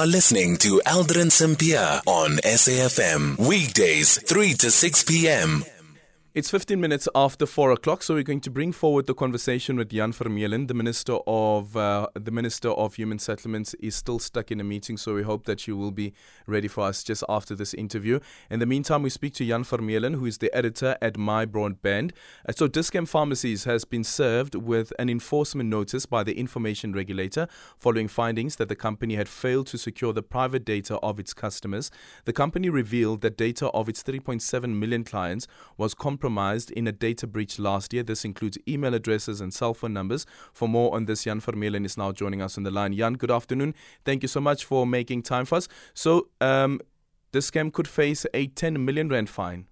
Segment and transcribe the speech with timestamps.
[0.00, 3.38] are listening to Eldrin Sampear on SAFM.
[3.38, 5.62] Weekdays, 3 to 6 p.m.
[6.32, 9.88] It's 15 minutes after 4 o'clock, so we're going to bring forward the conversation with
[9.88, 10.68] Jan Vermeulen.
[10.68, 14.96] The Minister of uh, the Minister of Human Settlements is still stuck in a meeting,
[14.96, 16.12] so we hope that she will be
[16.46, 18.20] ready for us just after this interview.
[18.48, 22.12] In the meantime, we speak to Jan Vermeulen, who is the editor at MyBroadband.
[22.48, 27.48] Uh, so, Dis-Chem Pharmacies has been served with an enforcement notice by the information regulator
[27.76, 31.90] following findings that the company had failed to secure the private data of its customers.
[32.24, 36.92] The company revealed that data of its 3.7 million clients was compromised compromised in a
[36.92, 38.02] data breach last year.
[38.02, 40.26] This includes email addresses and cell phone numbers.
[40.52, 42.92] For more on this, Jan Vermeulen is now joining us on the line.
[42.94, 43.74] Jan, good afternoon.
[44.04, 45.68] Thank you so much for making time for us.
[45.94, 46.80] So, um,
[47.32, 49.64] Dis-Chem could face a 10 million rand fine.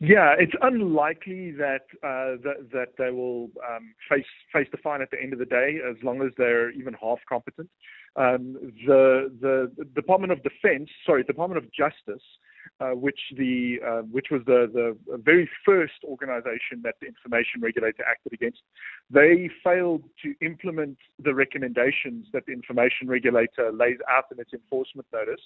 [0.00, 5.10] Yeah, it's unlikely that uh, that, that they will um, face face the fine at
[5.10, 7.68] the end of the day, as long as they're even half competent.
[8.16, 12.22] Um, the the Department of Defense, sorry, Department of Justice,
[12.80, 18.04] uh, which the uh, which was the the very first organization that the information regulator
[18.08, 18.62] acted against.
[19.10, 25.06] They failed to implement the recommendations that the information regulator lays out in its enforcement
[25.12, 25.40] notice,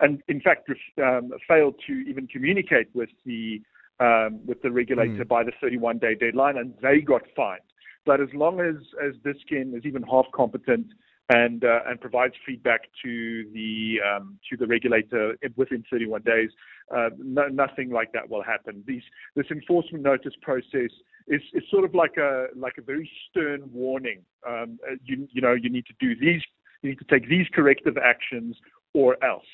[0.00, 0.68] and in fact
[1.02, 3.62] um, failed to even communicate with the
[4.00, 5.28] um, with the regulator mm.
[5.28, 7.60] by the 31 day deadline, and they got fined.
[8.04, 10.86] But as long as as Dis-Chem is even half competent
[11.28, 16.50] and uh, and provides feedback to the um, to the regulator within 31 days.
[16.94, 18.82] Uh, no, nothing like that will happen.
[18.86, 19.02] These,
[19.36, 20.90] this enforcement notice process
[21.28, 24.22] is, is sort of like a like a very stern warning.
[24.46, 26.42] Um, you you know you need to do these
[26.82, 28.56] you need to take these corrective actions
[28.92, 29.44] or else.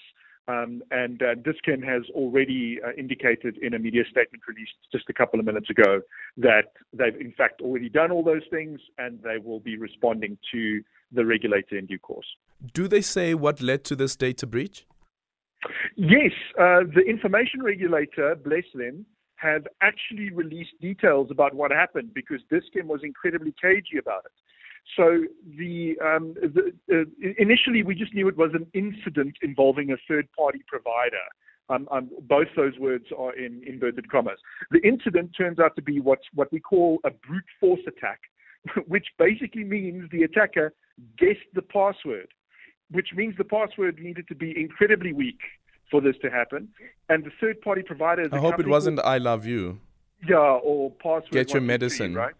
[0.48, 5.12] Um, and uh, Dis-Chem has already uh, indicated in a media statement released just a
[5.12, 6.00] couple of minutes ago
[6.38, 10.82] that they've in fact already done all those things and they will be responding to
[11.12, 12.26] the regulator in due course.
[12.72, 14.86] Do they say what led to this data breach?
[15.96, 22.40] Yes, uh, the information regulator, bless them, have actually released details about what happened because
[22.50, 24.32] Dis-Chem was incredibly cagey about it.
[24.96, 25.24] So
[25.56, 27.04] the, um, the uh,
[27.38, 31.26] initially we just knew it was an incident involving a third-party provider.
[31.70, 34.38] Um, um, both those words are in inverted commas.
[34.70, 38.20] The incident turns out to be what's, what we call a brute force attack,
[38.86, 40.72] which basically means the attacker
[41.18, 42.28] guessed the password,
[42.90, 45.40] which means the password needed to be incredibly weak
[45.90, 46.68] for this to happen.
[47.08, 48.28] And the third party provider.
[48.32, 49.80] I hope it wasn't called, I love you.
[50.28, 51.30] Yeah, or password.
[51.30, 52.14] Get your medicine.
[52.14, 52.34] right?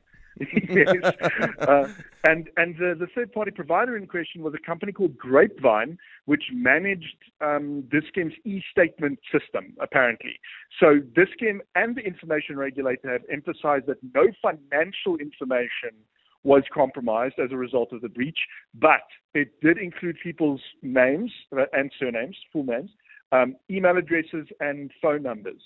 [0.69, 1.15] Yes.
[1.60, 1.88] Uh,
[2.25, 6.44] and and the, the third party provider in question was a company called Grapevine, which
[6.53, 10.38] managed um, Dis-Chem's e statement system, apparently.
[10.81, 15.97] So Dis-Chem and the information regulator have emphasized that no financial information
[16.44, 18.38] was compromised as a result of the breach,
[18.75, 19.03] but
[19.34, 22.91] it did include people's names uh, and surnames, full names,
[23.32, 25.60] um, email addresses, and phone numbers.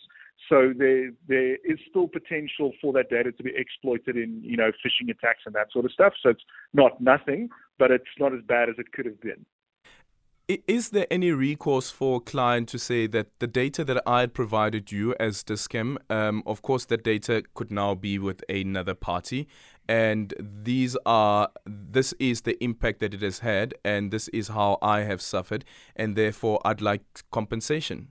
[0.49, 4.71] So there there is still potential for that data to be exploited in you know
[4.85, 6.15] phishing attacks and that sort of stuff.
[6.23, 7.49] So it's not nothing,
[7.79, 9.45] but it's not as bad as it could have been.
[10.67, 14.35] Is there any recourse for a client to say that the data that I had
[14.35, 19.49] provided you as Dis-Chem, um, of course, that data could now be with another party,
[19.89, 24.79] and these are this is the impact that it has had, and this is how
[24.83, 25.65] I have suffered,
[25.95, 28.09] and therefore I'd like compensation.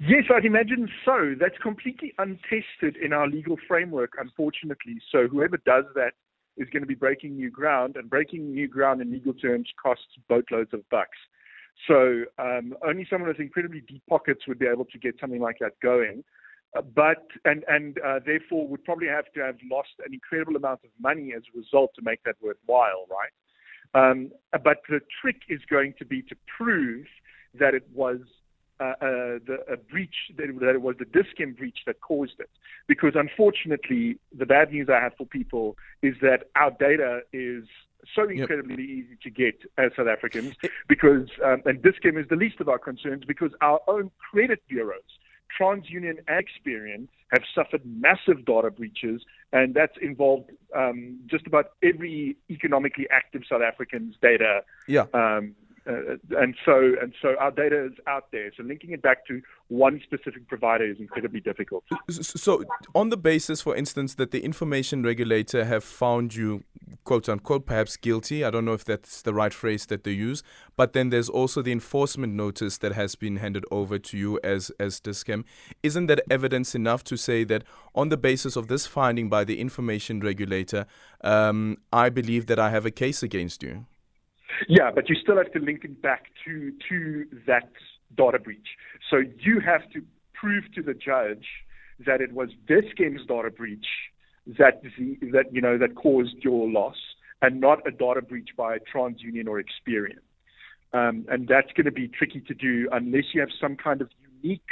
[0.00, 1.34] Yes, I'd imagine so.
[1.38, 4.98] That's completely untested in our legal framework, unfortunately.
[5.12, 6.12] So whoever does that
[6.56, 10.06] is going to be breaking new ground, and breaking new ground in legal terms costs
[10.28, 11.18] boatloads of bucks.
[11.88, 15.56] So um, only someone with incredibly deep pockets would be able to get something like
[15.60, 16.22] that going.
[16.76, 20.80] Uh, but and and uh, therefore would probably have to have lost an incredible amount
[20.84, 23.32] of money as a result to make that worthwhile, right?
[23.94, 27.06] Um, but the trick is going to be to prove
[27.58, 28.18] that it was
[28.80, 28.94] uh, uh,
[29.46, 32.50] the, a breach, that it, that it was the Dis-Chem breach that caused it.
[32.86, 37.64] Because unfortunately, the bad news I have for people is that our data is
[38.14, 38.90] so incredibly yep.
[38.90, 40.54] easy to get as South Africans
[40.88, 45.00] because, um, and Dis-Chem is the least of our concerns because our own credit bureaus,
[45.58, 49.22] TransUnion and Experian, have suffered massive data breaches,
[49.52, 54.60] and that's involved um, just about every economically active South African's data.
[54.86, 55.06] Yeah.
[55.14, 55.54] Um,
[55.86, 58.50] uh, and so and so our data is out there.
[58.56, 61.84] So linking it back to one specific provider is incredibly difficult.
[62.10, 62.64] So,
[62.94, 66.64] on the basis, for instance, that the information regulator have found you,
[67.04, 68.44] quote unquote, perhaps guilty.
[68.44, 70.42] I don't know if that's the right phrase that they use.
[70.76, 74.70] But then there's also the enforcement notice that has been handed over to you as
[74.80, 75.44] as Dis-Chem.
[75.82, 77.62] Isn't that evidence enough to say that
[77.94, 80.86] on the basis of this finding by the information regulator,
[81.22, 83.86] um, I believe that I have a case against you?
[84.68, 87.70] Yeah, but you still have to link it back to to that
[88.16, 88.68] data breach.
[89.10, 90.02] So you have to
[90.32, 91.46] prove to the judge
[92.06, 93.86] that it was this game's data breach
[94.46, 96.96] that the, that you know that caused your loss,
[97.42, 100.18] and not a data breach by TransUnion or Experian.
[100.92, 104.10] Um, and that's going to be tricky to do unless you have some kind of
[104.42, 104.62] unique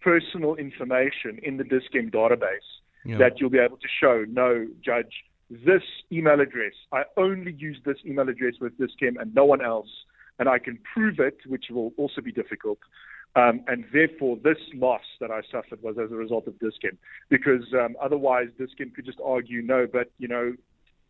[0.00, 2.68] personal information in the Dis-Chem database
[3.04, 3.18] yeah.
[3.18, 4.24] that you'll be able to show.
[4.28, 5.12] No, judge,
[5.50, 6.72] this email address.
[6.92, 9.88] I only use this email address with Dis-Chem and no one else,
[10.38, 12.78] and I can prove it, which will also be difficult.
[13.36, 16.96] Um, and therefore, this loss that I suffered was as a result of Dis-Chem,
[17.28, 20.54] because um, otherwise Dis-Chem could just argue, no, but you know,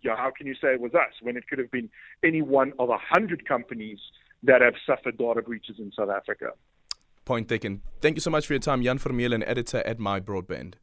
[0.02, 1.88] yeah, how can you say it was us when it could have been
[2.22, 3.98] any one of a hundred companies
[4.42, 6.50] that have suffered data breaches in South Africa?
[7.24, 7.80] Point taken.
[8.00, 10.74] Thank you so much for your time, Jan Vermeulen, editor at MyBroadband.